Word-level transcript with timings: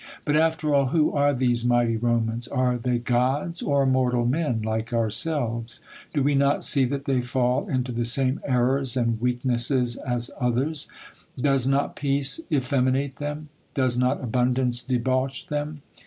But, 0.25 0.35
after 0.35 0.73
all, 0.73 0.87
who 0.87 1.11
are 1.11 1.31
these 1.31 1.63
mighty 1.63 1.95
Romans? 1.95 2.47
Are 2.47 2.75
they 2.75 2.97
gods; 2.97 3.61
or 3.61 3.85
mortal 3.85 4.25
men, 4.25 4.63
like 4.63 4.91
ourselves? 4.91 5.79
Do 6.11 6.23
we 6.23 6.33
not 6.33 6.63
see 6.63 6.85
that 6.85 7.05
they 7.05 7.21
fall 7.21 7.69
into 7.69 7.91
the 7.91 8.03
same 8.03 8.41
errors 8.43 8.97
and 8.97 9.21
weak 9.21 9.45
nesses, 9.45 9.97
as 9.97 10.31
others? 10.39 10.87
Does 11.39 11.67
not 11.67 11.95
peace 11.95 12.41
efteminate 12.49 13.17
them? 13.17 13.49
Does 13.75 13.95
not 13.95 14.23
abundance 14.23 14.81
debauch 14.81 15.45
them 15.49 15.83